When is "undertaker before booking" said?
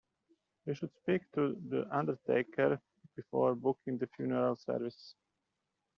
1.95-3.99